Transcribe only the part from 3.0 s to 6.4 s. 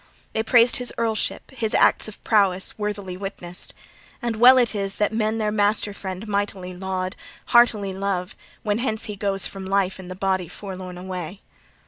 witnessed: and well it is that men their master friend